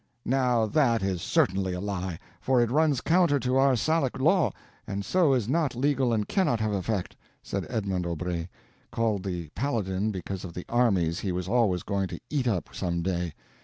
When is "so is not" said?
5.05-5.75